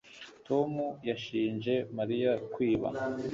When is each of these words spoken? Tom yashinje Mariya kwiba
Tom 0.47 0.71
yashinje 1.09 1.73
Mariya 1.97 2.31
kwiba 2.53 2.87